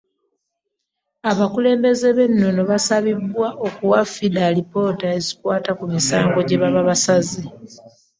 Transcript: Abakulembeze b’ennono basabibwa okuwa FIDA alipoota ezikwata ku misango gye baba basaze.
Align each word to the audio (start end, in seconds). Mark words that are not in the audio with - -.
Abakulembeze 1.31 2.07
b’ennono 2.17 2.61
basabibwa 2.71 3.47
okuwa 3.67 3.99
FIDA 4.13 4.41
alipoota 4.49 5.05
ezikwata 5.17 5.71
ku 5.79 5.85
misango 5.93 6.37
gye 6.47 6.57
baba 6.61 6.81
basaze. 6.89 7.41